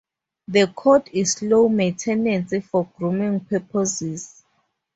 The 0.47 0.65
coat 0.65 1.09
is 1.13 1.43
low 1.43 1.69
maintenance 1.69 2.55
for 2.71 2.89
grooming 2.97 3.41
purposes. 3.41 4.43